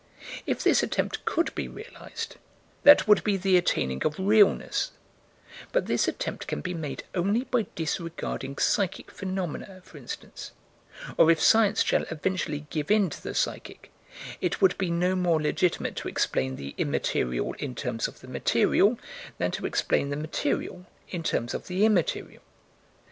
[0.47, 2.37] If this attempt could be realized,
[2.81, 4.93] that would be the attaining of realness;
[5.71, 10.53] but this attempt can be made only by disregarding psychic phenomena, for instance
[11.17, 13.91] or, if science shall eventually give in to the psychic,
[14.41, 18.97] it would be no more legitimate to explain the immaterial in terms of the material
[19.37, 22.41] than to explain the material in terms of the immaterial.